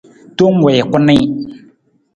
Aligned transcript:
Tong 0.37 0.57
wii 0.65 0.81
ku 0.89 0.97
nii. 1.07 1.25